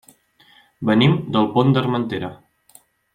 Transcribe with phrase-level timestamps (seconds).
[0.89, 2.31] Venim del Pont d'Armentera.